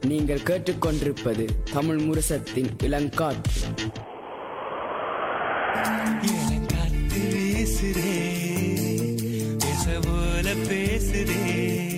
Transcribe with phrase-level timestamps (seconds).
[0.00, 3.60] நீங்கள் கேட்டுக்கொண்டிருப்பது தமிழ் முரசத்தின் இளங்காற்று.
[6.22, 8.16] இளங்காத்து வீசுதே
[9.58, 11.93] பேச போல பேசுதே.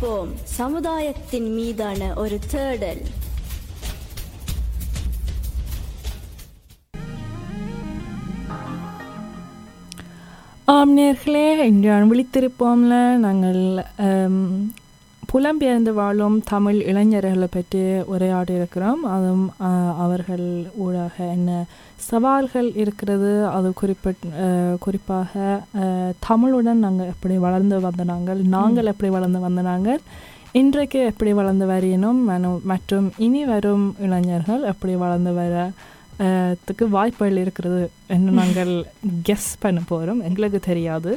[0.00, 3.02] விழித்திருப்போம் சமுதாயத்தின் மீதான ஒரு தேடல்.
[10.64, 12.96] ஆம் நேர்களே இன்று விழித்திருப்போம்ல
[13.26, 13.62] நாங்கள்
[15.30, 19.02] புலம்பெயர்ந்து வாழும் தமிழ் இளைஞர்களை பற்றி உரையாடி இருக்கிறோம்.
[19.06, 19.44] அதுவும்
[20.04, 21.50] அவர்கள் ஊடாக என்ன
[22.08, 24.24] சவால்கள் இருக்கிறது அது குறிப்பிட்
[24.78, 25.32] குறிப்பாக
[26.28, 30.00] தமிழுடன் நாங்கள் எப்படி வளர்ந்து வந்த நாங்கள் நாங்கள் எப்படி வளர்ந்து வந்த நாங்கள்
[30.52, 35.54] இன்றைக்கு எப்படி வளர்ந்து வரையணும் மனு- மற்றும் இனி வரும் இளைஞர்கள் எப்படி வளர்ந்து வர
[36.90, 38.72] வாய்ப்புகள் இருக்கிறது என்று நாங்கள்
[39.28, 41.12] கெஸ் பண்ண போகிறோம் எங்களுக்கு தெரியாது.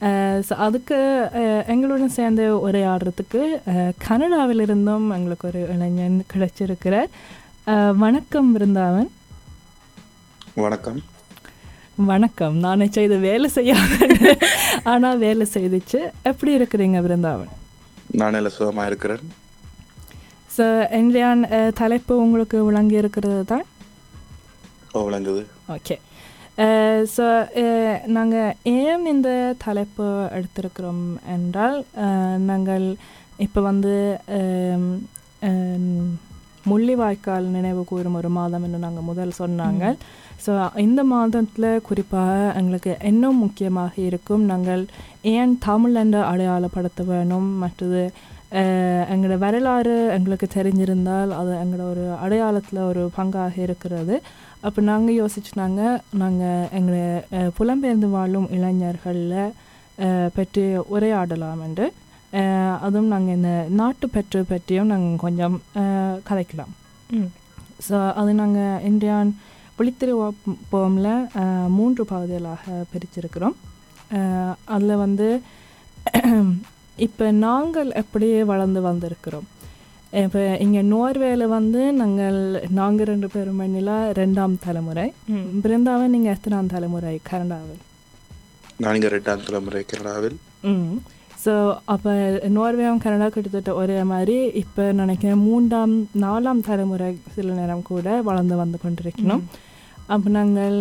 [0.00, 0.98] ஆஹ், so அதுக்கு
[1.40, 7.10] ஆஹ், எங்களுடன் சேர்ந்து உரையாடுறதுக்கு ஆஹ், கனடாவிலிருந்தும் எங்களுக்கு ஒரு இளைஞன் கிடைச்சிருக்கிறார்.
[7.96, 9.08] வணக்கம் பிருந்தாவன்
[10.56, 11.00] வணக்கம்.
[12.04, 12.54] வணக்கம்.
[12.58, 13.90] நானே செய்த வேலை செய்யாத
[14.92, 16.00] ஆனால் வேலை செய்துச்சு.
[16.22, 17.52] எப்படி இருக்கிறீங்க பிருந்தாவன்
[18.14, 19.24] நான் நல்ல சுகமா இருக்கிறேன்.
[20.56, 20.66] ஸோ
[20.98, 23.66] இன்றையான் ஆஹ், தலைப்பு உங்களுக்கு விளங்கி இருக்கிறது தான்
[24.92, 25.42] ஓ விளங்குது.
[25.74, 25.96] ஓகே
[27.12, 27.24] ஸோ
[28.08, 30.06] நாங்கள் ஏன் இந்த தலைப்பு
[30.36, 32.86] எடுத்திருக்கிறோம் என்றால் அஹ், நாங்கள்
[33.38, 33.92] இப்போ வந்து
[34.32, 34.88] ஹம்,
[35.42, 36.08] ஹம்,
[36.66, 39.84] முள்ளிவாய்க்கால் நினைவு கூறும் ஒரு மாதம் என்று நாங்கள் முதல் சொன்னாங்க.
[40.44, 44.82] ஸோ இந்த மாதத்தில் குறிப்பாக எங்களுக்கு இன்னும் முக்கியமாக இருக்கும் நாங்கள்
[45.32, 48.02] ஏன் தமிழ் என்று அடையாளப்படுத்த வேணும் மற்றது
[49.10, 54.14] எங்களோட வரலாறு எங்களுக்கு தெரிஞ்சிருந்தால் அது எங்களோட ஒரு அடையாளத்தில் ஒரு பங்காக இருக்கிறது.
[54.66, 55.80] அப்போ நாங்கள் யோசிச்சுனாங்க
[56.20, 57.02] நாங்கள் எங்களை
[57.58, 59.54] புலம்பெயர்ந்து வாழும் இளைஞர்களில்
[60.36, 60.64] பற்றி
[60.94, 61.86] உரையாடலாம் என்று.
[62.86, 65.56] அதுவும் நாங்கள் இந்த நாட்டுப்பற்று பற்றியும் நாங்கள் கொஞ்சம்
[66.28, 66.72] கதைக்கலாம்.
[67.86, 69.30] ஸோ அது நாங்கள் இந்தியான்
[69.78, 71.12] விழித்திருப்போமில்
[71.76, 73.56] மூன்று பகுதிகளாக பிரிச்சிருக்கிறோம்.
[74.74, 75.28] அதில் வந்து
[77.06, 79.48] இப்போ நாங்கள் எப்படியே வளர்ந்து வந்திருக்கிறோம்.
[80.12, 82.38] இப்போ இங்கே நோர்வேல வந்து நாங்கள்
[82.72, 85.04] நாங்கள் ரெண்டு பேரும் மண்ணில ரெண்டாம் தலைமுறை.
[85.62, 87.20] பிருந்தாவன் நீங்கள் எத்தனாம் தலைமுறை?
[87.22, 87.82] கனடாவில்.
[88.92, 90.36] இங்க ரெண்டாம் தலைமுறை கனடாவில்.
[90.64, 90.96] ம்.
[91.44, 91.52] ஸோ
[91.86, 92.12] அப்போ
[92.54, 98.78] நோர்வேவும் கனடா கிட்டத்தட்ட ஒரே மாதிரி இப்போ நினைக்கிறேன் மூன்றாம் நாலாம் தலைமுறை சில நேரம் கூட வளர்ந்து வந்து
[98.78, 99.44] கொண்டிருக்கணும்.
[100.08, 100.76] அப்போ நாங்கள்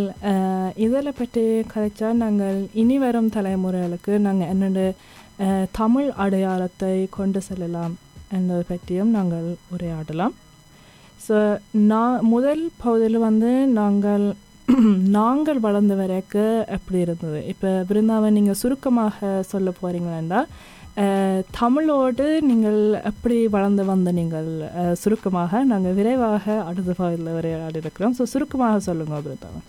[0.77, 4.87] இதில் பற்றி கதைச்சா நாங்கள் இனி வரும் தலைமுறைகளுக்கு நாங்கள் என்னென்ன
[5.39, 7.95] அஹ், தமிழ் அடையாளத்தை கொண்டு செல்லலாம்.
[8.37, 10.33] என்பதை பற்றியும் நாங்கள் உரையாடலாம்.
[11.25, 11.37] ஸோ
[11.91, 14.25] நான் முதல் பகுதியில் வந்து நாங்கள்
[15.17, 17.39] நாங்கள் வளர்ந்த வரைக்கும் எப்படி இருந்தது?
[17.51, 20.41] இப்போ பிருந்தாவன் நீங்கள் சுருக்கமாக சொல்ல போகிறீங்களா
[21.59, 22.79] தமிழோடு நீங்கள்
[23.11, 24.49] எப்படி வளர்ந்து வந்த நீங்கள்?
[25.01, 28.15] சுருக்கமாக நாங்கள் விரைவாக அடுத்த பகுதியில் உரையாடி இருக்கிறோம்.
[28.19, 29.65] ஸோ சுருக்கமாக சொல்லுங்க பிருந்தாவன்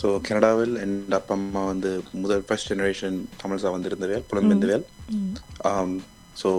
[0.00, 1.90] ஸோ கனடாவில் என் அப்பா அம்மா வந்து
[2.22, 4.86] முதல் ஃபர்ஸ்ட் ஜெனரேஷன் தமிழ் சா வந்திருந்தவேல் புலம்பெயர்ந்தவேல்
[6.42, 6.50] ஸோ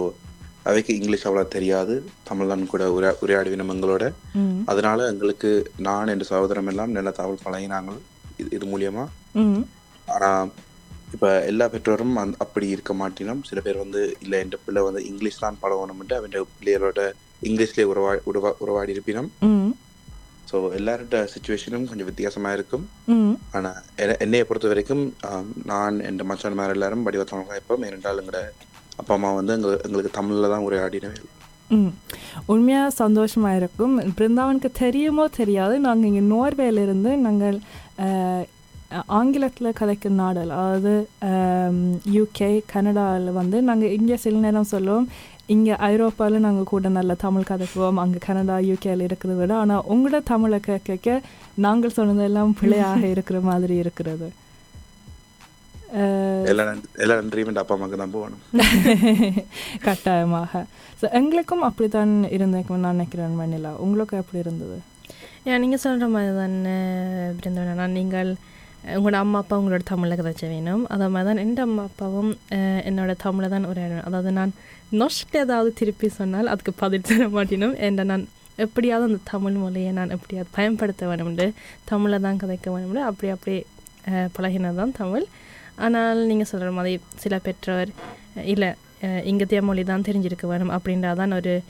[0.62, 1.94] அவைக்கு இங்கிலீஷ் அவ்வளோ தெரியாது.
[2.22, 4.04] தமிழ் தான் கூட உரையா உரையாடுவினம் எங்களோட
[4.66, 7.92] அதனால எங்களுக்கு நான் என்ற சகோதரம் எல்லாம் நல்ல தமிழ் பழகினாங்க.
[8.36, 9.04] இது இது மூலியமா.
[9.32, 9.62] ம்.
[10.06, 10.46] ஆனா
[11.12, 15.38] இப்ப எல்லா பெற்றோரும் அந்த அப்படி இருக்க மாட்டினோம் சில பேர் வந்து இல்ல என் பிள்ளை வந்து இங்கிலீஷ்
[15.38, 17.00] தான் பழகணும்ட்டு அவன் பிள்ளைகளோட
[17.42, 19.30] இங்கிலீஷ்லயே உறவா உறவா உறவாடி இருப்பினோம்
[20.50, 22.88] ஸோ எல்லாரோட சுச்சுவேஷனும் கொஞ்சம் வித்தியாசமா இருக்கும்.
[23.06, 23.38] ம்.
[23.52, 25.14] ஆனா என- என்னைய பொறுத்த வரைக்கும்
[25.64, 28.40] நான் என் மச்சான் மேல எல்லாரும் வடிவ தமிழ் இப்போ இரண்டாள் எங்களோட
[28.98, 31.20] அப்பா அம்மா வந்து எங்க எங்களுக்கு தமிழ்ல தான் உரையாடினவே
[31.70, 31.92] ம்.
[32.52, 35.74] உண்மையாக சந்தோஷமாக இருக்கும் பிருந்தாவனுக்கு தெரியுமோ தெரியாது.
[35.86, 37.56] நாங்கள் இங்கே நோர்வேலிருந்து நாங்கள்
[39.18, 40.92] ஆங்கிலத்தில் கதைக்கிற நாடல் அதாவது
[42.16, 45.06] யூகே கனடாவில் வந்து நாங்கள் இங்கே சில நேரம் சொல்லுவோம்.
[45.54, 49.54] இங்கே ஐரோப்பாவில் நாங்கள் கூட நல்ல தமிழ் கதைக்குவோம் அங்கே கனடா யூகேல இருக்கிறத விட.
[49.62, 51.08] ஆனால் உங்களோட தமிழை கேட்க
[51.66, 54.28] நாங்கள் சொன்னதெல்லாம் பிழையாக இருக்கிற மாதிரி இருக்கிறது.
[56.50, 58.42] எல்லா நன்றி- எல்லா நன்றியும் என் அப்பா அம்மாக்கு தான் போகணும்
[59.84, 60.62] கட்டாயமாக
[61.00, 64.76] ஸோ எங்களுக்கும் அப்படித்தான் இருந்தேன் நான் நினைக்கிறேன் மண்ணிலா உங்களுக்கு எப்படி இருந்தது
[65.46, 66.56] ஏன் நீங்கள் சொல்கிற மாதிரி தான்
[67.38, 68.30] பிருந்தவனா நீங்கள்
[68.92, 72.30] உங்களோட அம்மா அப்பா உங்களோட தமிழில் கதைச்ச வேணும் அதே மாதிரி தான் என் அம்மா அப்பாவும்
[72.88, 74.52] என்னோட தமிழை தான் உரையாடணும் அதாவது நான்
[74.92, 78.24] நொஷ்ட் ஏதாவது திருப்பி சொன்னால் அதுக்கு பதில் தர மாட்டினோம் என்ற நான்
[78.58, 81.46] எப்படியாவது அந்த தமிழ் மொழியை நான் எப்படியாவது பயன்படுத்த வேணும்னு
[81.86, 83.54] தமிழை தான் கதைக்க வேணும்னு அப்படி அப்படி
[84.08, 85.26] அஹ், பழகினது தான் தமிழ்
[85.76, 87.90] ஆனால் நீங்கள் சொல்கிற மாதிரி சில பெற்றோர்
[88.44, 88.74] இல்லை
[89.24, 91.62] இங்கத்திய மொழி தான் தெரிஞ்சிருக்க வேணும் அப்படின்றதான் ஒரு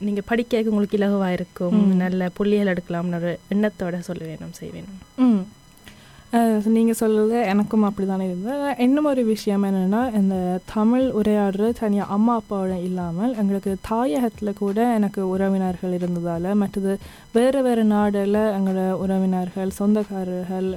[0.00, 1.94] நீங்கள் படிக்க உங்களுக்கு இலகுவாக இருக்கும்.
[1.94, 5.42] நல்ல புள்ளிகள் எடுக்கலாம்னு ஒரு எண்ணத்தோட சொல்ல வேணும் செய்ய வேணும் ம்.
[6.66, 10.36] நீங்கள் சொல்கிறது எனக்கும் அப்படி தானே இருந்தது இன்னும் ஒரு விஷயம் என்னென்னா இந்த
[10.74, 16.94] தமிழ் உரையாடுற தனியாக அம்மா அப்பாவோட இல்லாமல் எங்களுக்கு தாயகத்தில் கூட எனக்கு உறவினர்கள் இருந்ததால் மற்றது
[17.32, 20.68] வேறு வேறு நாடில் எங்களோட உறவினர்கள் சொந்தக்காரர்கள்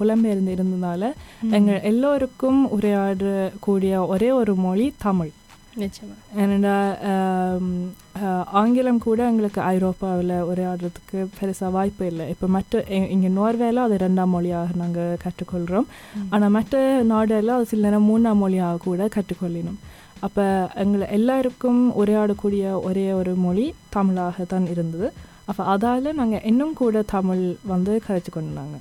[0.00, 1.08] புலம்பெயர்ந்து இருந்ததால்
[1.50, 5.32] எங்கள் எல்லோருக்கும் உரையாடக்கூடிய ஒரே ஒரு மொழி தமிழ்.
[5.76, 6.14] நிச்சயமா.
[6.36, 6.74] என்னடா
[7.10, 7.72] ஆம்,
[8.20, 12.28] ஆஹ், ஆங்கிலம் கூட எங்களுக்கு ஐரோப்பாவில் உரையாடுறதுக்கு பெருசாக வாய்ப்பு இல்லை.
[12.28, 15.88] இப்போ மற்ற இங்கே நோர்வேல அது ரெண்டாம் மொழியாக நாங்கள் கற்றுக்கொள்கிறோம்.
[16.30, 16.74] ஆனால் மற்ற
[17.08, 19.78] நாடெல்லாம் அது சில நேரம் மூணாம் மொழியாக கூட கற்றுக்கொள்ளினோம்.
[20.20, 20.44] அப்போ
[20.74, 25.08] எங்களை எல்லாருக்கும் உரையாடக்கூடிய ஒரே ஒரு மொழி தமிழாக தான் இருந்தது.
[25.46, 28.76] அப்போ அதால் நாங்கள் இன்னும் கூட தமிழ் வந்து கதைச்சு கொண்டாங்க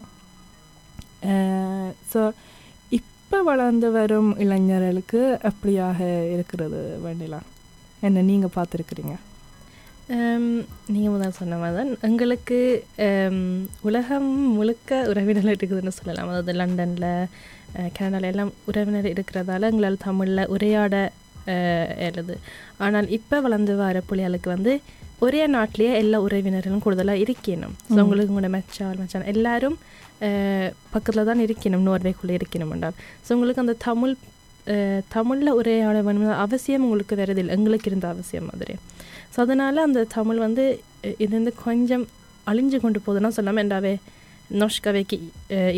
[2.12, 2.21] ஸோ
[3.25, 6.00] இப்போ வளர்ந்து வரும் இளைஞர்களுக்கு அப்படியாக
[6.33, 7.48] இருக்கிறது வேண்டிலாம்
[8.07, 9.13] என்ன நீங்கள் பார்த்துருக்குறீங்க?
[10.94, 12.57] நீங்கள் முதல் சொன்ன மாதிரி தான் எங்களுக்கு
[13.89, 14.27] உலகம்
[14.57, 16.30] முழுக்க உறவினர் இருக்குதுன்னு சொல்லலாம்.
[16.31, 17.10] அதாவது லண்டனில்
[17.98, 20.95] கனடாவில் எல்லாம் உறவினர் இருக்கிறதால எங்களால் தமிழில் உரையாட
[22.04, 22.36] இயலுது.
[22.86, 24.74] ஆனால் இப்போ வளர்ந்து வர புள்ளிகளுக்கு வந்து
[25.25, 27.75] ஒரே நாட்டிலேயே எல்லா உறவினர்களும் கூடுதலாக இருக்கணும்.
[27.89, 28.04] ஸோ ம்.
[28.06, 29.78] உங்களுக்கு உங்களோட மச்சால் மச்சான் எல்லாரும்
[30.94, 34.14] பக்கத்தில் தான் இருக்கணும் நோர்வேக்குள்ளே இருக்கணும் என்றால் ஸோ உங்களுக்கு அந்த தமிழ்
[35.10, 38.76] தமிழில் உரையாட வேணும் அவசியம் உங்களுக்கு வரதில்லை எங்களுக்கு இருந்த அவசியம் மாதிரி
[39.34, 40.66] ஸோ அதனால் அந்த தமிழ் வந்து
[41.18, 42.06] இது வந்து கொஞ்சம்
[42.48, 43.94] அழிஞ்சு கொண்டு போகுதுன்னா சொல்லாமல் என்றாவே
[44.54, 45.18] நொஷ் கதைக்கு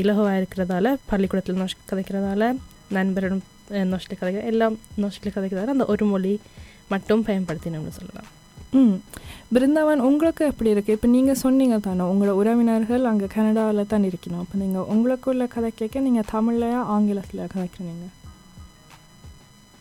[0.01, 2.49] இலகுவாக இருக்கிறதால பள்ளிக்கூடத்தில் நொஷ் கதைக்கிறதால
[2.91, 3.43] நண்பரிடம்
[3.85, 6.33] நொஷ்டில் கதைக்கிற எல்லாம் நொஷ்டில் கதைக்கிறதால அந்த ஒரு மொழி
[6.89, 8.29] மட்டும் பயன்படுத்தினோம்னு சொல்லலாம்
[8.73, 8.95] ம்.
[9.53, 14.41] பிருந்தாவன் உங்களுக்கு எப்படி இருக்குது இப்போ நீங்கள் சொன்னீங்க தானே உங்களோட உறவினர்கள் அங்கே கனடாவில் தான் இருக்கணும்.
[14.43, 18.07] அப்போ நீங்கள் உங்களுக்குள்ள கதை கேட்க நீங்கள் தமிழ்லையா ஆங்கிலத்தில் கதைக்கிறீங்க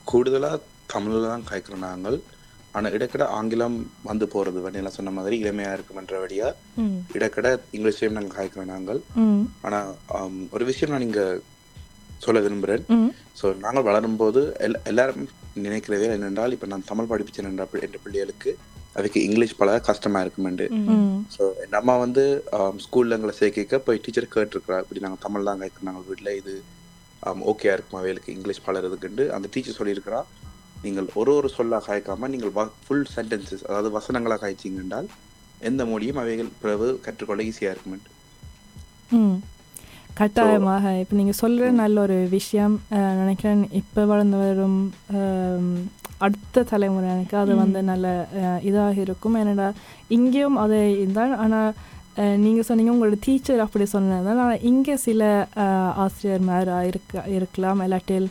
[0.07, 2.19] கூடுதலாக தமிழில் தான் காய்க்கிறோம் நாங்கள்.
[2.75, 6.97] ஆனால் இடக்கிட ஆங்கிலம் வந்து போகிறது வண்டியெல்லாம் சொன்ன மாதிரி இளமையாக இருக்குமென்றபடியா ம்.
[7.15, 9.01] இடக்கிட இங்கிலீஷ்லையும் நாங்கள் காய்க்கிறோம் நாங்கள்.
[9.63, 9.91] ஆனால்
[10.53, 11.27] ஒரு விஷயம் நான் இங்கே
[12.21, 12.85] சொல்ல விரும்புகிறேன்
[13.41, 15.27] ஸோ நாங்கள் வளரும்போது எல் எல்லாரும்
[15.65, 18.51] நினைக்கிறதே என்னென்றால் இப்போ நான் தமிழ் படிப்பிச்சேன் என்ற என்ற பிள்ளைகளுக்கு
[18.99, 20.67] அதுக்கு இங்கிலீஷ் பழக கஷ்டமாக இருக்குமெண்டு.
[21.35, 22.23] ஸோ என் அம்மா வந்து
[22.85, 26.55] ஸ்கூலில் எங்களை சேர்க்க போய் டீச்சர் கேட்டிருக்கிறா இப்படி நாங்கள் தமிழ் தான் கேட்குறோம் நாங்கள் வீட்டில் இது
[27.53, 28.35] ஓகே இருக்குமா வேலுக்கு?
[28.37, 30.21] இங்கிலீஷ் பழகிறதுக்குண்டு அந்த டீச்சர் சொல்லியிருக்கிறா
[30.85, 32.55] நீங்கள் ஒரு ஒரு சொல்லா காய்க்காம நீங்கள்
[32.87, 35.09] ஃபுல் சென்டென்சஸ் அதாவது வசனங்களாக காய்ச்சிங்க என்றால்
[35.61, 38.11] எந்த மொழியும் அவைகள் பிறகு கற்றுக்கொள்ள ஈஸியாக இருக்குமெண்டு.
[40.17, 42.75] கட்டாயமாக இப்போ நீங்கள் சொல்கிற நல்ல ஒரு விஷயம்
[43.21, 44.79] நினைக்கிறேன் இப்போ வளர்ந்து வரும்
[46.21, 48.07] அடுத்த தலைமுறைக்கு அது வந்து நல்ல
[48.63, 49.37] இதாக இருக்கும்.
[49.37, 49.67] என்னடா
[50.09, 51.75] இங்கேயும் அது இருந்தால் ஆனால்
[52.45, 55.23] நீங்கள் சொன்னீங்க உங்களோட டீச்சர் அப்படி சொன்னதால் ஆனால் இங்கே சில
[55.65, 57.81] அஹ், ஆசிரியர்மார் இருக்க இருக்கலாம்.
[57.87, 58.29] இல்லாட்டில்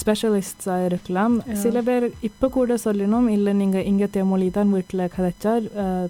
[0.00, 1.34] ஸ்பெஷலிஸ்ட்ஸாக இருக்கலாம்.
[1.62, 5.52] சில பேர் இப்போ கூட சொல்லணும் இல்லை நீங்கள் இங்கத்திய மொழி தான் வீட்டில் கதைச்சா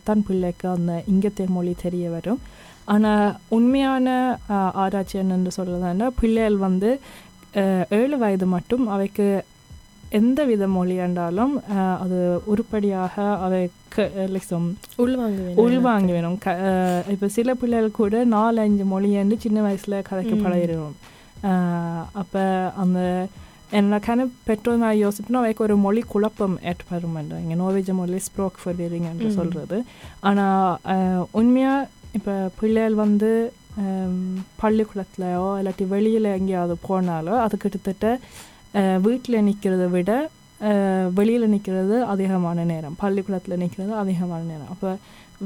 [0.04, 2.40] தன் பிள்ளைக்கு அந்த இங்கத்திய மொழி தெரிய வரும்.
[2.86, 4.08] ஆனால் உண்மையான
[4.78, 6.90] ஆராய்ச்சி என்னென்று சொல்றதுன்னா பிள்ளைகள் வந்து
[7.96, 9.26] ஏழு வயது மட்டும் அவைக்கு
[10.12, 12.16] எந்த வித மொழி என்றாலும் அஹ், அது
[12.46, 14.66] உருப்படியாக அவைக்கு லிசம்
[14.98, 16.38] உள்வாங்க உள்வாங்கி வேணும்.
[16.38, 16.48] க
[17.14, 20.42] இப்போ சில பிள்ளைகள் கூட நாலு அஞ்சு மொழியண்டு சின்ன வயசில் கதைக்க ம்.
[20.44, 20.96] பழகிடும்
[22.14, 22.42] அப்போ
[22.76, 22.98] அந்த
[23.72, 29.08] என்ன கன பெற்றோர் நான் யோசிப்போம் அவைக்கு ஒரு மொழி குழப்பம் ஏற்படும் இங்கே நோர்வேஜ மொழி ஸ்ப்ரோக் ஃபர்வியரிங்
[29.10, 29.28] என்று.
[29.30, 29.76] சொல்கிறது
[30.22, 31.88] ஆனால் உண்மையாக
[32.18, 33.30] இப்போ பிள்ளைகள் வந்து
[34.62, 38.06] பள்ளிக்கூடத்துலையோ இல்லாட்டி வெளியில் எங்கேயாவது போனாலோ அது கிட்டத்தட்ட
[39.06, 40.10] வீட்டில் நிற்கிறத விட
[41.18, 42.96] வெளியில் நிற்கிறது அதிகமான நேரம்.
[43.02, 44.70] பள்ளிக்கூடத்தில் நிற்கிறது அதிகமான நேரம்.
[44.74, 44.90] அப்போ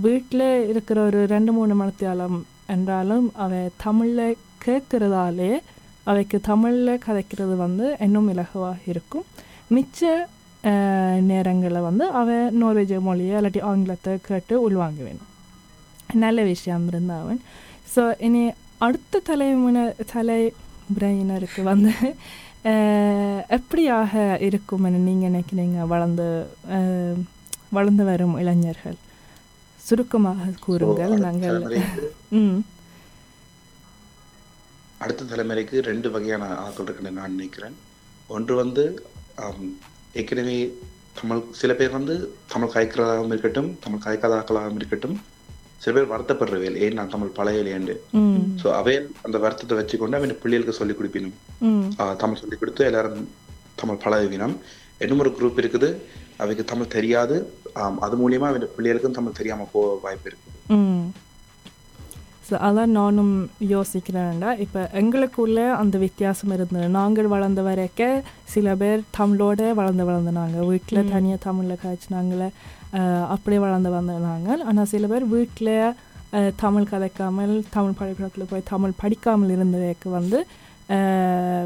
[0.07, 2.39] வீட்டில் இருக்கிற ஒரு ரெண்டு மூணு மணித்தியாலம்
[2.75, 5.53] என்றாலும் அவை தமிழில் கேட்குறதாலே
[6.13, 9.27] அவைக்கு தமிழில் கதைக்கிறது வந்து இன்னும் இலகுவாக இருக்கும்.
[9.77, 10.01] மிச்ச
[11.31, 15.31] நேரங்களில் வந்து அவ நோர்வேஜ மொழியை இல்லாட்டி ஆங்கிலத்தை கேட்டு உள்வாங்க வேணும்
[16.17, 17.41] நல்ல விஷயம் இருந்தாவன்
[17.95, 18.43] ஸோ இனி
[18.79, 21.93] அடுத்த தலைமுறை தலைமுறையினருக்கு வந்து
[23.51, 26.29] எப்படியாக இருக்கும்னு நீங்கள் நினைக்கிறீங்க வளர்ந்து
[27.73, 28.99] வளர்ந்து வரும் இளைஞர்கள்
[29.81, 31.59] சுருக்கமாக கூறுங்கள் நாங்கள்
[32.33, 32.61] ம்
[35.01, 37.77] அடுத்த தலைமுறைக்கு ரெண்டு வகையான ஆட்கள் இருக்குன்னு நான் நினைக்கிறேன்
[38.29, 38.85] ஒன்று வந்து
[40.15, 40.57] ஏற்கனவே
[41.21, 42.15] தமிழ் சில பேர் வந்து
[42.47, 45.17] தமிழ் காய்க்கிறதாகவும் இருக்கட்டும் தமிழ் காய்க்காத ஆக்களாகவும் இருக்கட்டும்
[45.85, 47.95] சில பேர் வருத்தப்படுறவேல் ஏன் நான் தமிழ் பழையலேண்டு
[48.63, 51.35] ஸோ அவையல் அந்த வருத்தத்தை வச்சுக்கொண்டு அவன் பிள்ளைகளுக்கு சொல்லிக் கொடுப்பினும்.
[52.23, 53.27] தமிழ் சொல்லிக் கொடுத்து எல்லாரும்
[53.83, 54.57] தமிழ் பழகினம்
[55.05, 55.89] இன்னும் ஒரு குரூப் இருக்குது.
[56.43, 57.37] அவைக்கு தமிழ் தெரியாது.
[58.05, 61.05] அது மூலியமா அவன் பிள்ளைகளுக்கும் தமிழ் தெரியாம போக வாய்ப்பு இருக்குது ம்.
[62.49, 63.35] ஸோ அதான் நானும்
[63.75, 64.51] யோசிக்கிறேன்டா.
[64.65, 66.89] இப்போ எங்களுக்குள்ளே அந்த வித்தியாசம் இருந்தது.
[66.97, 68.19] நாங்கள் வளர்ந்த வரைக்கும்
[68.55, 70.59] சில பேர் தமிழோட வளர்ந்து வளர்ந்துனாங்க.
[70.71, 71.09] வீட்டில்.
[71.15, 72.49] தனியாக தமிழில் காய்ச்சினாங்களே.
[73.35, 75.77] அப்படியே வளர்ந்து வந்தாங்க ஆனால் சில பேர் வீட்டில்
[76.65, 80.39] தமிழ் கதைக்காமல் தமிழ் பள்ளிக்கூடத்தில் போய் தமிழ் படிக்காமல் இருந்தவைக்கு வந்து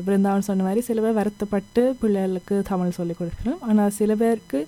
[0.06, 3.60] பிருந்தாவன் சொன்ன மாதிரி சில பேர் வருத்தப்பட்டு பிள்ளைகளுக்கு தமிழ் சொல்லிக் கொடுக்கணும்.
[3.68, 4.60] ஆனால் சில பேருக்கு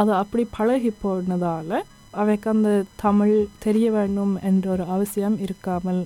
[0.00, 1.76] அது அப்படி பழகி போனதால்
[2.20, 2.70] அவைக்கு அந்த
[3.04, 3.34] தமிழ்
[3.64, 6.00] தெரிய வேண்டும் என்ற ஒரு அவசியம் இருக்காமல்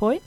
[0.00, 0.20] போய்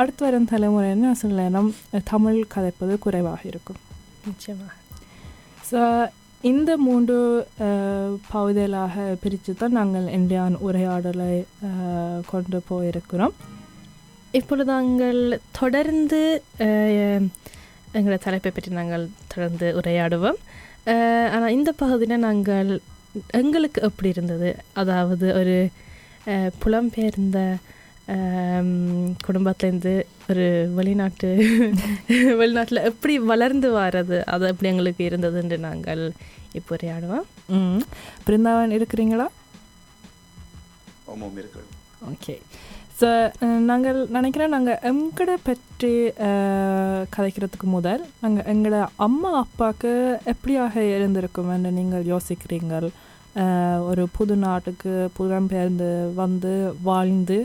[0.00, 1.70] அடுத்து வரும் தலைமுறைன்னு சில நேரம்
[2.12, 3.80] தமிழ் கதைப்பது குறைவாக இருக்கும்.
[4.28, 4.72] நிச்சயமாக.
[5.70, 5.80] ஸோ
[6.50, 7.18] இந்த மூன்று
[8.32, 11.32] பகுதிகளாக பிரித்து தான் நாங்கள் இந்தியான் உரையாடலை
[12.30, 13.34] கொண்டு போயிருக்கிறோம்.
[14.38, 15.20] இப்பொழுது நாங்கள்
[15.58, 16.20] தொடர்ந்து
[17.98, 20.38] எங்களோட தலைப்பை பற்றி நாங்கள் தொடர்ந்து உரையாடுவோம்.
[21.34, 22.70] ஆனால் இந்த பகுதியில் நாங்கள்
[23.40, 24.50] எங்களுக்கு எப்படி இருந்தது?
[24.82, 25.56] அதாவது ஒரு
[26.62, 27.40] புலம்பெயர்ந்த
[29.26, 29.92] குடும்பத்துலேருந்து
[30.30, 31.28] ஒரு வெளிநாட்டு
[32.40, 36.12] வெளிநாட்டில் எப்படி வளர்ந்து வர்றது அது எப்படி எங்களுக்கு இருந்ததுன்னு நாங்கள்
[36.52, 37.26] இப்போ உரையாடுவோம்.
[37.46, 37.80] ம்.
[38.24, 39.26] பிருந்தாவன் இருக்கிறீங்களா?
[41.06, 41.40] ஆமாம்
[42.12, 42.34] ஓகே.
[43.00, 43.08] ஸோ
[43.58, 45.92] நாங்கள் நினைக்கிறேன் நாங்கள் எங்கட பற்றி
[47.16, 49.92] கதைக்கிறதுக்கு முதல் நாங்கள் எங்களோட அம்மா அப்பாவுக்கு
[50.26, 52.88] எப்படியாக இருந்திருக்கும்னு நீங்கள் யோசிக்கிறீங்கள்.
[53.80, 57.38] ஒரு புது நாட்டுக்கு புலம்பெயர்ந்து வந்து வாழ்ந்து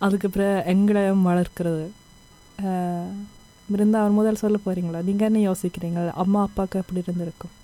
[0.00, 1.84] அதுக்கப்புறம் எங்களையும் வளர்க்கிறது.
[3.68, 6.00] பிருந்தாவன் முதல் சொல்ல போகிறீங்களா நீங்கள் என்ன யோசிக்கிறீங்க?
[6.22, 7.54] அம்மா அப்பாவுக்கு எப்படி இருந்திருக்கும்?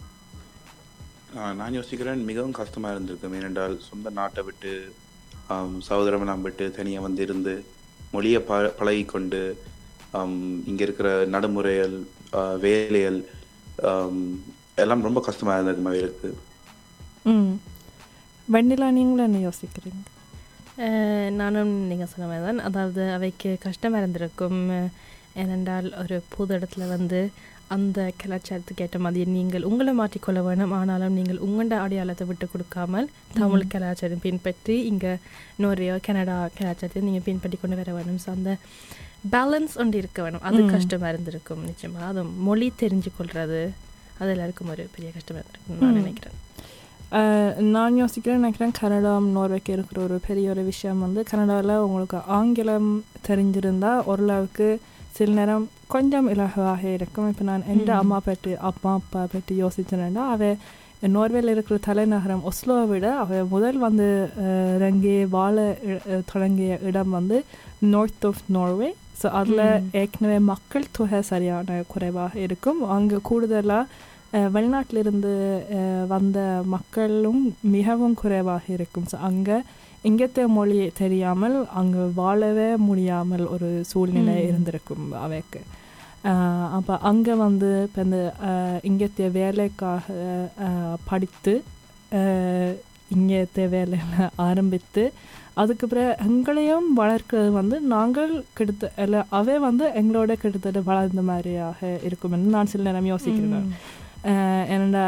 [1.58, 3.34] நான் யோசிக்கிறேன் மிகவும் கஷ்டமாக இருந்திருக்கும்.
[3.34, 4.72] ஏனென்றால் சொந்த நாட்டை விட்டு
[5.88, 7.54] சகோதரமெல்லாம் விட்டு தனியாக வந்து இருந்து
[8.12, 9.40] மொழியை ப பழகி கொண்டு
[10.66, 11.94] இங்கே இருக்கிற நடைமுறைகள்
[12.58, 13.18] வேலைகள்
[14.74, 16.30] எல்லாம் ரொம்ப கஷ்டமாக இருந்திருக்கும் அவருக்கு
[17.32, 17.52] ம்.
[18.48, 20.00] வெண்ணிலா நீங்களும் என்ன யோசிக்கிறீங்க?
[21.40, 24.60] நானும் நீங்கள் சொன்ன மாதிரி தான் அதாவது அவைக்கு கஷ்டமாக இருந்திருக்கும்
[25.42, 27.20] ஏனென்றால் ஒரு புது இடத்துல வந்து
[27.74, 30.72] அந்த கலாச்சாரத்துக்கு ஏற்ற மாதிரி நீங்கள் உங்களை மாற்றிக்கொள்ள வேணும்.
[30.78, 33.08] ஆனாலும் நீங்கள் உங்களோட அடையாளத்தை விட்டு கொடுக்காமல்
[33.38, 35.12] தமிழ் கலாச்சாரம் பின்பற்றி இங்கே
[35.64, 38.20] நோரியோ கனடா கலாச்சாரத்தை நீங்கள் பின்பற்றி கொண்டு வர வேணும்.
[38.24, 38.52] ஸோ அந்த
[39.34, 40.44] பேலன்ஸ் ஒன்று இருக்க வேணும்.
[40.48, 40.60] அது.
[40.76, 43.62] கஷ்டமாக இருந்திருக்கும் நிச்சயமாக அதுவும் மொழி தெரிஞ்சு கொள்வது
[44.20, 46.00] அது எல்லாருக்கும் ஒரு பெரிய கஷ்டமாக இருந்திருக்கும் நான்.
[46.02, 46.38] நினைக்கிறேன்.
[47.72, 52.90] நான் யோசிக்கிறேன் நினைக்கிறேன் கனடா நோர்வேக்கு இருக்கிற ஒரு பெரிய ஒரு விஷயம் வந்து கனடாவில் உங்களுக்கு ஆங்கிலம்
[53.28, 54.68] தெரிஞ்சிருந்தா ஓரளவுக்கு
[55.12, 57.90] சில நேரம் கொஞ்சம் இலகுவாக இருக்கும் இப்போ நான் எந்த.
[57.94, 60.48] அம்மா பற்றி அப்பா அப்பா பற்றி யோசிச்சேன்னா அவ
[61.08, 64.06] நோர்வேல இருக்கிற தலைநகரம் ஒஸ்லோவை விட அவ முதல் வந்து
[64.76, 65.56] இறங்கி வாழ
[66.26, 67.38] தொடங்கிய இடம் வந்து
[67.86, 68.90] நார்த் ஆஃப் நார்வே
[69.22, 69.64] ஸோ அதில்.
[69.94, 73.90] ஏற்கனவே மக்கள் தொகை சரியான குறைவாக இருக்கும் அங்கே கூடுதலாக
[74.54, 75.32] வெளிநாட்டிலிருந்து
[76.12, 76.38] வந்த
[76.74, 77.42] மக்களும்
[77.76, 79.08] மிகவும் குறைவாக இருக்கும்.
[79.12, 79.58] ஸோ அங்கே
[80.10, 84.36] இங்கத்த மொழி தெரியாமல் அங்கே வாழவே முடியாமல் ஒரு சூழ்நிலை.
[84.48, 85.60] இருந்திருக்கும் அவைக்கு.
[86.78, 88.18] அப்போ அங்கே வந்து இப்போ இந்த
[88.88, 90.04] இங்கத்திய வேலைக்காக
[91.10, 91.54] படித்து
[93.16, 95.04] இங்கத்திய வேலைகளை ஆரம்பித்து
[95.60, 102.70] அதுக்கப்புறம் எங்களையும் வளர்க்கிறது வந்து நாங்கள் கிட்டத்த இல்லை அவை வந்து எங்களோட கிட்டத்தட்ட வளர்ந்த மாதிரியாக இருக்கும்னு நான்
[102.72, 103.68] சில நேரம் யோசிக்கிறேன்.
[104.68, 105.04] என்னடா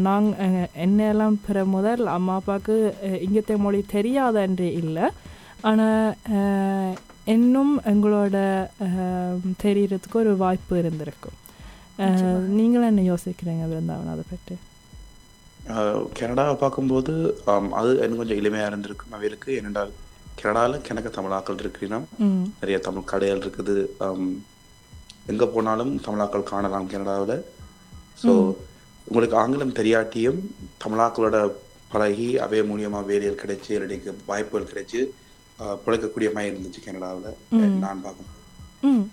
[0.00, 2.76] நாங்கள் என்னெல்லாம் பிற முதல் அம்மா அப்பாவுக்கு
[3.20, 5.06] இங்கത്തെ மொழி தெரியாத என்று இல்லை
[5.62, 6.94] ஆனால்
[7.26, 8.36] இன்னும் எங்களோட
[8.84, 11.36] அஹ், தெரியறதுக்கு ஒரு வாய்ப்பு இருந்திருக்கும்.
[12.56, 14.56] நீங்களும் என்ன யோசிக்கிறீங்க பிருந்தாவன் அதை பற்றி?
[16.18, 17.14] கனடாவை பார்க்கும்போது
[17.46, 19.92] ஆம், அது இன்னும் கொஞ்சம் எளிமையாக இருந்திருக்கும் அவருக்கு ஏனென்றால்
[20.36, 22.44] கனடாவில் கிணக்க தமிழாக்கள் இருக்கிறீங்கன்னா ம்.
[22.60, 23.76] நிறைய தமிழ் கடைகள் இருக்குது.
[25.26, 27.36] எங்க போனாலும் தமிழாக்கள் காணலாம் கனடாவில்.
[28.18, 28.32] ஸோ
[29.06, 30.40] உங்களுக்கு ஆங்கிலம் தெரியாட்டியும்
[30.82, 31.36] தமிழாக்களோட
[31.90, 35.00] பழகி அவே மூலியமா வேலைகள் கிடைச்சி எனக்கு வாய்ப்புகள் கிடைச்சி
[35.80, 37.30] பிழைக்கக்கூடிய மாதிரி இருந்துச்சு கனடாவில்.
[37.82, 38.36] நான் பார்க்கும்போது
[38.88, 39.04] ம்.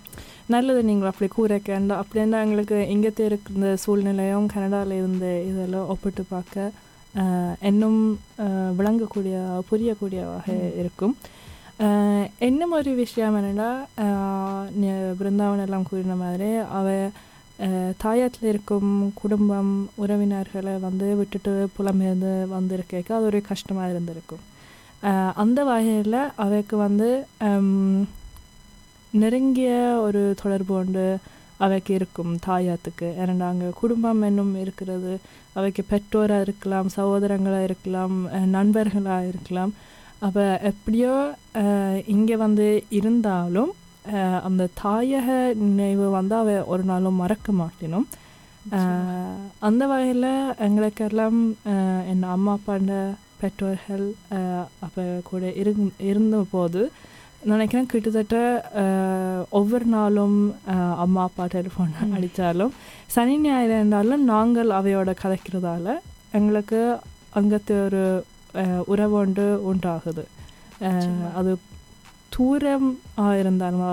[0.48, 6.72] நல்லது நீங்கள் அப்படி கூறக்கேண்டா அப்படின்னா எங்களுக்கு இங்கത്തെ இருக்கிற சூழ்நிலையும் கனடாவில் இருந்த இதெல்லாம் ஒப்பிட்டு பார்க்க
[7.62, 7.98] இன்னும்
[8.78, 9.36] விளங்கக்கூடிய
[9.68, 11.14] புரியக்கூடிய வகை இருக்கும்.
[11.80, 13.70] ஆஹ், இன்னும் ஒரு விஷயம் என்னென்னா
[15.18, 16.86] பிருந்தாவன் எல்லாம் கூறின மாதிரி அவ
[18.02, 19.72] தாயத்தில் இருக்கும் குடும்பம்
[20.02, 24.42] உறவினர்களை வந்து விட்டுட்டு புலம்பெயர்ந்து வந்திருக்க அது ஒரு கஷ்டமாக இருந்திருக்கும்.
[25.42, 27.08] அந்த வகையில் அவைக்கு வந்து
[29.22, 29.70] நெருங்கிய
[30.06, 31.06] ஒரு தொடர்பு ஒன்று
[31.64, 33.08] அவைக்கு இருக்கும் தாயாத்துக்கு.
[33.20, 35.12] ஏன்னா அங்கே குடும்பம் என்னும் இருக்கிறது.
[35.58, 38.16] அவைக்கு பெற்றோராக இருக்கலாம் சகோதரங்களாக இருக்கலாம்
[38.56, 39.72] நண்பர்களாக இருக்கலாம்.
[40.26, 41.14] அப்போ எப்படியோ
[42.14, 42.66] இங்கே வந்து
[42.98, 43.72] இருந்தாலும்
[44.48, 45.28] அந்த தாயக
[45.62, 48.06] நினைவு வந்து அவ ஒரு நாளும் மறக்க மாட்டினோம்.
[49.68, 50.30] அந்த வகையில்
[50.66, 51.40] எங்களுக்கெல்லாம்
[52.12, 52.94] என் அம்மா அப்பாண்ட
[53.40, 54.06] பெற்றோர்கள்
[54.86, 56.82] அப்போ கூட இருந் இருந்தபோது
[57.50, 58.36] நினைக்கிறேன் கிட்டத்தட்ட
[59.50, 60.38] ஒவ்வொரு நாளும்
[61.04, 62.72] அம்மா அப்பா டெலிஃபோன் அடித்தாலும்
[63.14, 65.94] சனி ஞாயிறு இருந்தாலும் நாங்கள் அவையோட கதைக்கிறதால
[66.38, 66.80] எங்களுக்கு
[67.40, 68.02] அங்கத்து ஒரு
[68.92, 70.24] உறவு ஒன்று உண்டாகுது.
[71.38, 71.50] அது
[72.36, 72.88] தூரம்
[73.40, 73.84] இருந்தாலும்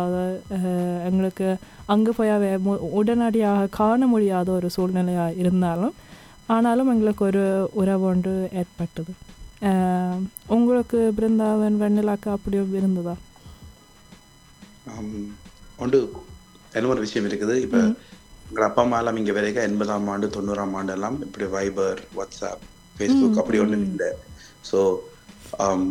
[1.09, 1.47] எங்களுக்கு
[1.93, 2.49] அங்கே போய் அவை
[2.99, 5.95] உடனடியாக காண முடியாத ஒரு சூழ்நிலையாக இருந்தாலும்
[6.53, 7.43] ஆனாலும் எங்களுக்கு ஒரு
[7.81, 9.11] உறவு ஒன்று ஏற்பட்டது.
[10.55, 13.15] உங்களுக்கு பிருந்தாவன் வெண்ணிலாக்கு அப்படி இருந்ததா?
[15.83, 15.99] ஒன்று
[16.77, 17.79] என்ன ஒரு விஷயம் இருக்குது இப்போ
[18.49, 22.63] எங்கள் அப்பா அம்மா எல்லாம் இங்கே வரைக்கும் எண்பதாம் ஆண்டு தொண்ணூறாம் ஆண்டு எல்லாம் இப்படி வைபர் வாட்ஸ்அப்
[22.97, 24.09] ஃபேஸ்புக் அப்படி ஒன்றும் இல்லை.
[24.69, 24.79] ஸோ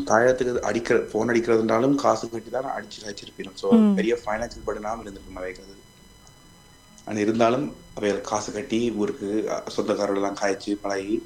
[0.09, 5.78] தாயத்துக்கு அடிக்கிற ஃபோன் அடிக்கிறதுனாலும் காசு கட்டி தான் அடிச்சு வச்சிருப்பீங்க ஸோ பெரிய ஃபைனான்சியல் பர்டனாகவும் இருந்திருக்கும் அவைக்கு
[7.07, 7.64] ஆனால் இருந்தாலும்
[7.97, 11.16] அவைகள் காசு கட்டி ஊருக்கு அஹ், சொந்தக்காரர்களெல்லாம் காய்ச்சி பழகி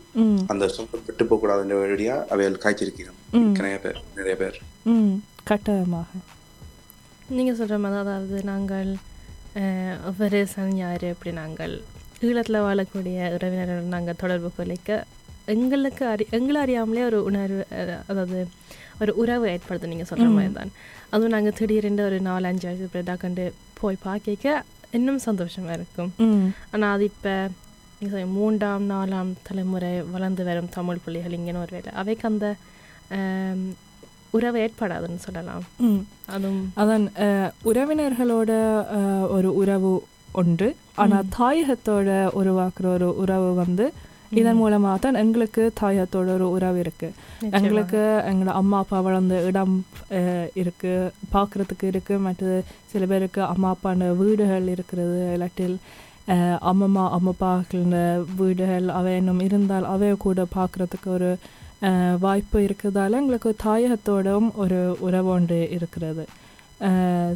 [0.53, 3.13] அந்த சொந்தம் விட்டு போகக்கூடாதுன்ற வழியாக அவைகள் காய்ச்சிருக்கீங்க
[3.57, 4.57] நிறைய பேர் நிறைய பேர்.
[5.45, 6.09] கட்டாயமாக.
[7.31, 8.91] நீங்கள் சொல்கிற மாதிரி அதாவது நாங்கள்
[9.61, 11.75] அஹ், ஒவ்வொரு சனி ஞாயிறு இப்படி நாங்கள்
[12.23, 14.91] ஈழத்தில் வாழக்கூடிய உறவினர்கள் நாங்கள் தொடர்பு கொலைக்க
[15.55, 17.65] எங்களுக்கு அறி எங்களை அறியாமலே ஒரு உணர்வு
[18.11, 18.39] அதாவது
[19.03, 20.73] ஒரு உறவு ஏற்படுது நீங்கள் சொல்கிற மாதிரி தான்
[21.13, 23.45] அதுவும் நாங்கள் திடீரென்று ஒரு நாலு அஞ்சு வயசு இப்படி கண்டு
[23.81, 24.65] போய் பார்க்க
[24.97, 26.11] இன்னும் சந்தோஷமாக இருக்கும்.
[26.73, 27.35] ஆனால் அது இப்போ
[28.37, 31.91] மூன்றாம் நாலாம் தலைமுறை வளர்ந்து வரும் தமிழ் பிள்ளைகள் இங்கேன்னு ஒரு வேலை.
[32.01, 32.47] அவைக்கு அந்த
[34.37, 35.65] உறவு ஏற்படாதுன்னு சொல்லலாம்.
[36.35, 37.07] அதுவும் அதான்
[37.71, 38.53] உறவினர்களோட
[39.37, 39.93] ஒரு உறவு
[40.43, 40.69] உண்டு
[41.03, 42.11] ஆனால் தாயகத்தோட
[42.41, 43.87] உருவாக்குற ஒரு உறவு வந்து
[44.33, 47.09] இதன் மூலமாக தான் எங்களுக்கு தாயகத்தோட ஒரு உறவு இருக்கு.
[47.53, 49.75] எங்களுக்கு எங்களோட அம்மா அப்பா வளர்ந்த இடம்
[50.11, 50.93] அஹ், இருக்கு.
[51.35, 52.19] பார்க்குறதுக்கு இருக்கு.
[52.19, 52.57] மற்றது
[52.93, 55.19] சில பேருக்கு அம்மா அப்பாண்ட வீடுகள் இருக்கிறது.
[55.35, 55.77] இல்லாட்டில்
[56.63, 57.97] அம்மம்மா அம்மப்பாக்கள
[58.37, 61.31] வீடுகள் அவை இன்னும் இருந்தால் அவைய கூட பார்க்குறதுக்கு ஒரு
[62.21, 66.25] வாய்ப்பு இருக்கிறதால எங்களுக்கு தாயகத்தோடும் ஒரு உறவு ஒன்று இருக்கிறது.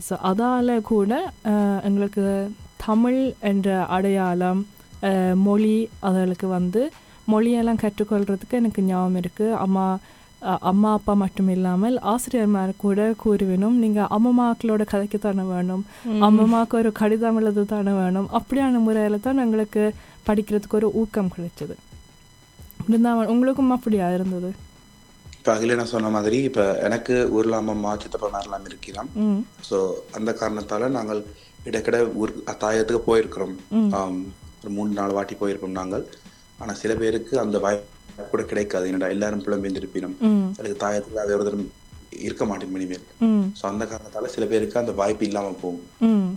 [0.06, 1.12] ஸோ அதால் கூட
[1.84, 2.24] எங்களுக்கு
[2.86, 4.60] தமிழ் என்ற அடையாளம்
[5.46, 6.82] மொழி அதுகளுக்கு வந்து
[7.28, 9.84] மொழியெல்லாம் கற்றுக்கொள்றதுக்கு எனக்கு ஞாபகம் இருக்குது அம்மா
[10.70, 15.82] அம்மா அப்பா மட்டும் இல்லாமல் ஆசிரியர்மார் கூட கூறுவினும் நீங்கள் அம்மம்மாக்களோட கதைக்கு தானே வேணும்
[16.28, 18.28] அம்மம்மாவுக்கு ஒரு கடிதம் எழுத தானே வேணும்?
[18.38, 19.82] அப்படியான முறையில் தான் எங்களுக்கு
[20.28, 21.74] படிக்கிறதுக்கு ஒரு ஊக்கம் கிடைச்சது.
[22.88, 24.50] இருந்தால் உங்களுக்கும் அப்படியா இருந்தது?
[25.36, 29.10] இப்போ அகில நான் சொன்ன மாதிரி இப்போ எனக்கு ஊரில் அம்மா சித்தப்பா மாதிரிலாம் இருக்கிறான்.
[29.26, 29.40] ம்.
[29.70, 29.76] ஸோ
[30.18, 31.20] அந்த காரணத்தால நாங்கள்
[31.68, 32.32] இடைக்கிட ஊர்
[32.64, 33.54] தாயத்துக்கு போயிருக்கிறோம்.
[34.62, 36.04] ஒரு மூணு நாலு வாட்டி போயிருக்கோம் நாங்கள்.
[36.58, 38.88] ஆனா சில பேருக்கு அந்த வாய்ப்பு கூட கிடைக்காது.
[38.90, 40.46] என்னடா எல்லாரும் புலம்பெயர்ந்திருப்பினும் ம்.
[40.58, 41.70] அதுக்கு தாயத்துல வேற ஒருத்தரும்
[42.26, 43.04] இருக்க மாட்டேன் இனிமேல்.
[43.58, 46.30] ஸோ அந்த காரணத்தால சில பேருக்கு அந்த வாய்ப்பு இல்லாம போகும்.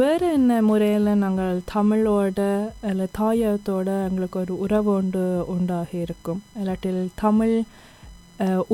[0.00, 2.40] வேறு என்ன முறையில் நாங்கள் தமிழோட
[2.90, 6.40] இல்லை தாயத்தோட எங்களுக்கு ஒரு உறவு ஒன்று உண்டாகி இருக்கும்.
[6.60, 7.56] இல்லாட்டில் தமிழ்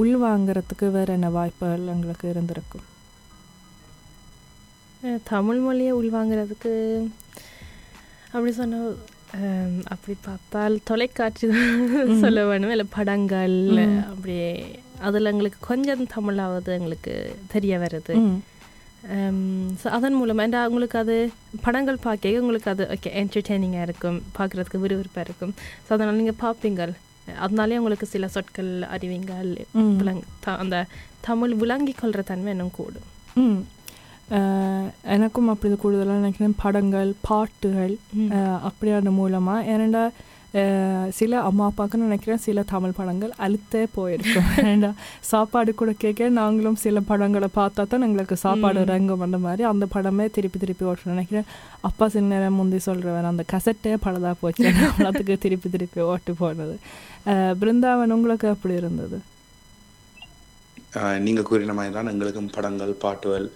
[0.01, 2.85] உள்வாங்கிறதுக்கு வேறு என்ன வாய்ப்புகள் எங்களுக்கு இருந்திருக்கும்?
[5.33, 6.73] தமிழ் மொழியை உள்வாங்கிறதுக்கு
[8.33, 8.81] அப்படி சொன்ன
[9.95, 12.73] அப்படி பார்த்தால் தொலைக்காட்சி தான் சொல்ல வேணும்.
[12.75, 13.57] இல்லை படங்கள்
[14.11, 14.51] அப்படியே
[15.07, 17.15] அதில் எங்களுக்கு கொஞ்சம் தமிழாவது எங்களுக்கு
[17.55, 18.15] தெரிய வருது.
[19.81, 21.17] ஸோ அதன் மூலமாக ஏன்டா உங்களுக்கு அது
[21.67, 25.53] படங்கள் பார்க்க உங்களுக்கு அது ஓகே என்டர்டெய்னிங்காக இருக்கும் பார்க்குறதுக்கு விறுவிறுப்பாக இருக்கும்.
[25.85, 26.95] ஸோ அதனால் நீங்கள் பார்ப்பீங்கள்.
[27.45, 29.53] அதனாலே உங்களுக்கு சில சொற்கள் அறிவீங்கள்.
[30.01, 30.23] விளங்
[30.65, 30.79] அந்த
[31.29, 33.09] தமிழ் விளங்கிக் கொள்கிற தன்மை இன்னும் கூடும்.
[35.15, 36.57] எனக்கும் அப்படி கூடுதலாக நினைக்கிறேன்.
[36.63, 37.95] படங்கள் பாட்டுகள்
[38.69, 40.05] அப்படியான மூலமாக ஏனண்டா
[41.17, 44.47] சில அம்மா அப்பாவுக்குன்னு நினைக்கிறேன் சில தமிழ் படங்கள் அழுத்தே போயிருக்கும்.
[44.71, 44.91] ஏன்டா
[45.31, 49.63] சாப்பாடு கூட கேட்க நாங்களும் சில படங்களை பார்த்தா தான் எங்களுக்கு சாப்பாடு இறங்கும் அந்த மாதிரி.
[49.73, 51.49] அந்த படமே திருப்பி திருப்பி ஓட்டணும் நினைக்கிறேன்.
[51.89, 54.69] அப்பா சில நேரம் முந்தி சொல்கிறவர் அந்த கசட்டே பழுதா போச்சு.
[55.11, 56.77] அதுக்கு திருப்பி திருப்பி ஓட்டு போனது
[57.27, 59.19] அஹ், பிருந்தாவன் உங்களுக்கு அப்படி இருந்தது?
[60.99, 63.49] ஆஹ் நீங்க கூறின மாதிரி தான் எங்களுக்கும் படங்கள் பாட்டுகள்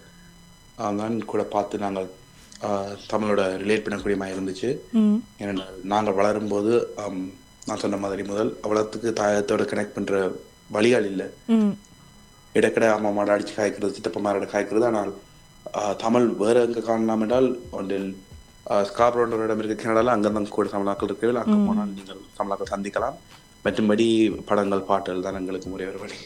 [1.01, 2.09] தான் கூட பார்த்து நாங்கள்
[3.11, 4.69] தமிழோட ரிலேட் பண்ணக்கூடிய மாதிரி இருந்துச்சு.
[5.41, 6.71] ஏனென்றால் நாங்கள் வளரும்போது
[7.67, 10.21] நான் சொன்ன மாதிரி முதல் அவ்வளோத்துக்கு தாயத்தோட கனெக்ட் பண்ற
[10.75, 11.27] வழிகள் இல்லை.
[12.59, 14.87] இடக்கடை அம்மா மாட அடிச்சு காய்க்கிறது சித்தப்பா மாட காய்க்கிறது.
[14.91, 15.11] ஆனால்
[16.03, 18.09] தமிழ் வேற எங்க காணலாம் என்றால் ஒன்றில்
[18.89, 21.43] ஸ்காப்ரோன்ற இடம் இருக்கு கனடால அங்கே தான் கூட தமிழாக்கள் இருக்கிறீர்கள்.
[21.43, 23.17] அங்கே போனால் நீங்கள் தமிழாக்கள் சந்திக்கலாம்.
[23.65, 24.07] மற்றும்படி
[24.49, 26.19] படங்கள் பாட்டுகள் தான் எங்களுக்கு ஒரே ஒரு வழி.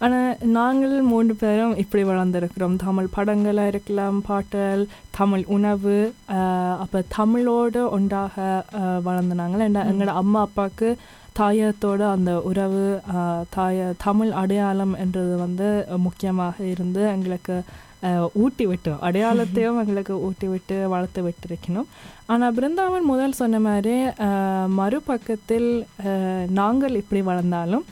[0.00, 2.76] ஆனால் நாங்கள் மூன்று பேரும் இப்படி வளர்ந்துருக்கிறோம்.
[2.84, 4.82] தமிழ் படங்களாக இருக்கலாம் பாட்டல்
[5.18, 5.96] தமிழ் உணவு
[6.84, 8.36] அப்போ தமிழோடு ஒன்றாக
[8.80, 9.64] ஆஹ், வளர்ந்து நாங்கள்.
[9.66, 10.90] ஏன்னா எங்களோட அம்மா அப்பாவுக்கு
[11.38, 12.84] தாயத்தோட அந்த உறவு
[13.56, 13.74] தாய
[14.06, 15.68] தமிழ் அடையாளம் என்றது வந்து
[16.06, 17.56] முக்கியமாக இருந்து எங்களுக்கு
[18.42, 21.88] ஊட்டி விட்டு அடையாளத்தையும் எங்களுக்கு ஊட்டி விட்டு வளர்த்து விட்டிருக்கணும்.
[22.26, 23.94] ஆனால் பிருந்தாவன் முதல் சொன்ன மாதிரி
[24.78, 25.70] மறுபக்கத்தில்
[26.58, 27.84] நாங்கள் இப்படி வளர்ந்தாலும்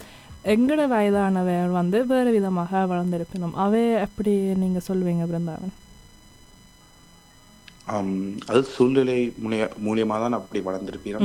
[0.52, 5.72] எங்களோட வயதானவர் வந்து வேறு விதமாக வளர்ந்திருக்கணும் அவை எப்படி நீங்கள் சொல்லுவீங்க பிருந்தாவன்?
[8.50, 11.18] அது சூழ்நிலை மூலிய மூலியமாக தான் அப்படி வளர்ந்துருப்பீங்க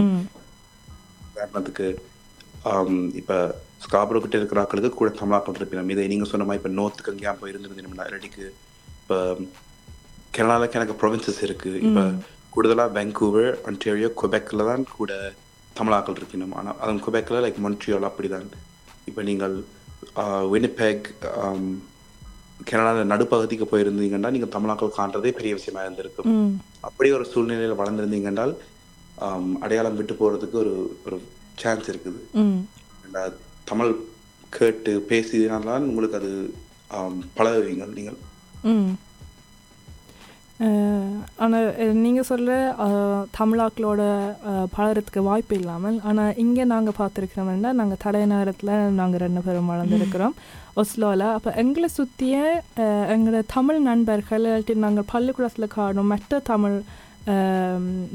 [1.29, 1.87] உதாரணத்துக்கு
[3.19, 3.37] இப்ப
[3.83, 7.51] ஸ்காப்ரோ கிட்ட இருக்கிற ஆட்களுக்கு கூட தமிழாக்கள் இருப்பினம் இதை நீங்க சொன்ன மாதிரி இப்ப நோர்த்துக்கு எங்கேயா போய்
[7.53, 8.45] இருந்திருந்தீங்கன்னா இல்லாட்டிக்கு
[9.01, 9.19] இப்ப
[10.35, 11.71] கனடால எனக்கு ப்ரொவின்சஸ் இருக்கு.
[11.87, 12.01] இப்ப
[12.55, 15.13] கூடுதலா பெங்கூவர் ஒன்டேரியோ குபெக்ல தான் கூட
[15.79, 16.53] தமிழாக்கள் இருப்பினும்.
[16.59, 18.49] ஆனா அதன் குபெக்ல லைக் மொன்ட்ரியால் அப்படிதான்.
[19.09, 19.55] இப்ப நீங்கள்
[20.53, 21.07] வினிபெக்
[22.69, 26.29] கனடால நடுப்பகுதிக்கு போயிருந்தீங்கன்னா நீங்க தமிழாக்கள் காண்றதே பெரிய விஷயமா இருந்திருக்கும்.
[26.87, 28.53] அப்படி ஒரு சூழ்நிலையில் வளர்ந்துருந்தீங்கன்றால்
[29.65, 30.73] அடையாளம் விட்டு போறதுக்கு ஒரு
[31.05, 31.17] ஒரு
[31.61, 32.19] சான்ஸ் இருக்குது.
[33.71, 33.91] தமிழ்
[34.57, 36.31] கேட்டு பேசினால்தான் உங்களுக்கு அது
[37.37, 38.19] பழகுவீங்க நீங்கள்.
[41.37, 42.27] ஆனால் நீங்கள்
[42.77, 44.01] அஹ், தமிழாக்களோட
[44.75, 50.35] பழகிறதுக்கு வாய்ப்பு இல்லாமல் ஆனால் இங்கே நாங்கள் பார்த்துருக்கிறோம்னா நாங்கள் தடை நேரத்தில் நாங்கள் ரெண்டு பேரும் வளர்ந்துருக்கிறோம்.
[50.75, 52.35] ஒஸ்லோவில் அப்போ எங்களை சுற்றிய
[53.09, 54.45] எங்களோட தமிழ் நண்பர்கள்
[54.79, 56.77] நாங்கள் பள்ளிக்கூடத்தில் காணும் மற்ற தமிழ்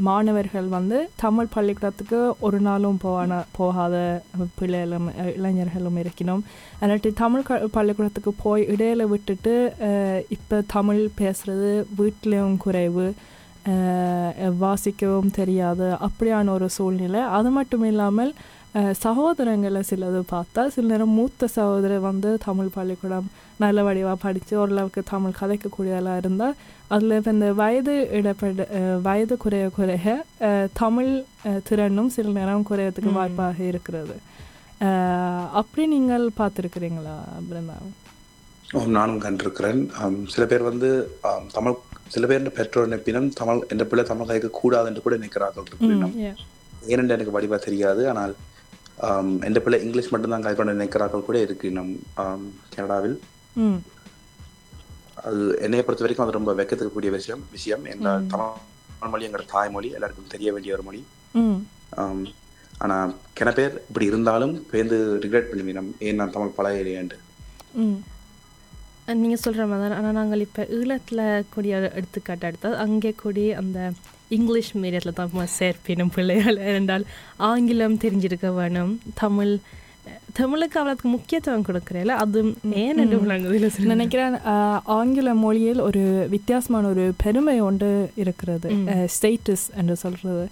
[0.06, 4.22] மாணவர்கள் வந்து தமிழ் பள்ளிக்கூடத்துக்கு ஒரு நாளும் போவான போகாத
[4.58, 6.42] பிள்ளைகளும் இளைஞர்களும் இருக்கணும்.
[6.80, 9.54] இல்லாட்டி தமிழ் க பள்ளிக்கூடத்துக்கு போய் இடையில விட்டுட்டு
[10.36, 13.06] இப்போ தமிழ் பேசுறது வீட்லேயும் குறைவு
[14.64, 15.86] வாசிக்கவும் தெரியாது.
[16.08, 17.20] அப்படியான ஒரு சூழ்நிலை.
[17.38, 18.34] அது மட்டும் இல்லாமல்
[19.02, 25.38] சகோதரங்களை சிலது பார்த்தா சில நேரம் மூத்த சகோதரர் வந்து தமிழ் பள்ளிக்கூடம் நல்ல வடிவாக படித்து ஓரளவுக்கு தமிழ்
[25.40, 26.56] கதைக்கக்கூடியதெல்லாம் இருந்தால்
[26.88, 28.64] அதில் இப்போ இந்த வயது இடப்பட
[29.02, 30.16] வயது குறைய குறைய
[30.72, 31.12] தமிழ்
[31.68, 33.18] திறனும் சில நேரம் குறையறதுக்கு ம்.
[33.18, 34.16] வாய்ப்பாக இருக்கிறது.
[35.52, 37.14] அப்படி நீங்கள் பார்த்துருக்குறீங்களா
[37.48, 37.76] பிருந்தா?
[38.98, 39.80] நானும் கண்டிருக்கிறேன்.
[40.34, 40.88] சில பேர் வந்து
[41.52, 41.76] தமிழ்
[42.08, 45.66] சில பேர் பெற்றோர் நினைப்பினம் தமிழ் எந்த பிள்ளை தமிழ் கதைக்க கூடாது என்று கூட நினைக்கிறார்கள்.
[46.92, 48.02] ஏனென்று எனக்கு வடிவா தெரியாது.
[48.12, 48.34] ஆனால்
[48.98, 51.92] ஆம், எந்த பிள்ளை இங்கிலீஷ் மட்டும்தான் கதை நினைக்கிறார்கள் கூட இருக்கு நம்
[52.74, 53.16] கனடாவில்
[55.22, 59.88] அது என்னைய பொறுத்த வரைக்கும் அது ரொம்ப வெக்கத்துக்கு கூடிய விஷயம் விஷயம் என்றால் தமிழ் மொழி எங்களோட தாய்மொழி
[59.96, 61.00] எல்லாருக்கும் தெரிய வேண்டிய ஒரு மொழி
[61.34, 61.58] ம்
[61.98, 62.24] ஆம்,
[62.74, 62.96] ஆனா
[63.34, 67.18] கிண பேர் இப்படி இருந்தாலும் பேருந்து ரிக்ரெட் பண்ணுவீனம் ஏன் நான் தமிழ் பழகலையேன்ட்டு
[67.80, 67.98] ம்
[69.20, 73.78] நீங்கள் சொல்கிற மாதிரி தான் ஆனால் நாங்கள் இப்போ ஈழத்தில் கூடிய எடுத்துக்காட்டு எடுத்தால் அங்கே கூடிய அந்த
[74.36, 77.06] இங்கிலீஷ் மீடியத்தில் தான் சேர்ப்பினும் பிள்ளைகள் என்றால்
[77.50, 78.92] ஆங்கிலம் தெரிஞ்சிருக்க வேணும்.
[79.22, 79.52] தமிழ்
[80.38, 82.40] தமிழுக்கு அவ்வளோக்கு முக்கியத்துவம் கொடுக்குறேல அது
[82.82, 84.34] ஏன் என்று நினைக்கிறேன்
[84.96, 86.02] ஆங்கில மொழியில் ஒரு
[86.34, 87.90] வித்தியாசமான ஒரு பெருமை ஒன்று
[88.22, 88.70] இருக்கிறது.
[89.14, 90.44] ஸ்டேட்டஸ் என்று சொல்கிறது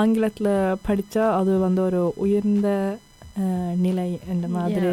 [0.00, 0.52] ஆங்கிலத்தில்
[0.88, 2.68] படித்தா அது வந்து ஒரு உயர்ந்த
[3.86, 4.92] நிலை என்ற மாதிரி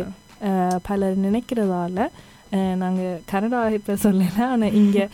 [0.88, 2.08] பலர் நினைக்கிறதால
[2.82, 4.44] நாங்கள் கனடா இப்போ சொல்லலை.
[4.54, 5.06] ஆனால் இங்கே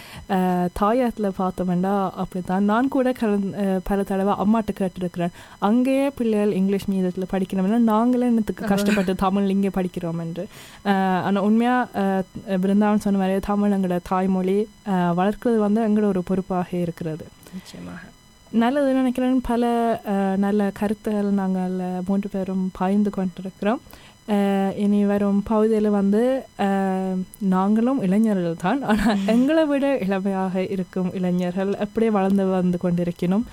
[0.81, 3.31] தாயாத்தில் பார்த்தோம்னா அப்படி தான் நான் கூட கல
[3.89, 5.33] பல தடவை அம்மாட்ட கேட்டிருக்கிறேன்.
[5.69, 10.45] அங்கேயே பிள்ளைகள் இங்கிலீஷ் மீடியத்தில் படிக்கணும்னா நாங்களே என்னத்துக்கு கஷ்டப்பட்டு தமிழ் இங்கே படிக்கிறோம் என்று.
[11.27, 14.59] ஆனால் உண்மையாக பிருந்தாவன் சொன்ன மாதிரி தமிழ் எங்களோட தாய்மொழி
[15.21, 17.25] வளர்க்கிறது வந்து எங்களோட ஒரு பொறுப்பாக இருக்கிறது.
[17.57, 18.05] நிச்சயமாக.
[18.61, 19.41] நல்லது நினைக்கிறேன்.
[19.49, 19.63] பல
[20.43, 21.75] நல்ல கருத்துகள் நாங்கள்
[22.07, 23.81] மூன்று பேரும் பகிர்ந்து கொண்டிருக்கிறோம்.
[24.83, 26.21] இனி வரும் பகுதியில் வந்து
[27.53, 28.81] நாங்களும் இளைஞர்கள் தான்.
[28.91, 33.45] ஆனால் எங்களை விட இளமையாக இருக்கும் இளைஞர்கள் அப்படியே வளர்ந்து வந்து கொண்டிருக்கணும்.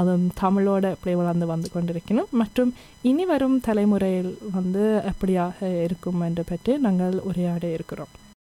[0.00, 2.30] அதுவும் தமிழோட அப்படியே வளர்ந்து வந்து கொண்டிருக்கணும்.
[2.42, 2.72] மற்றும்
[3.10, 8.12] இனி வரும் தலைமுறையில் வந்து எப்படியாக இருக்கும் என்று பற்றி நாங்கள் உரையாட இருக்கிறோம்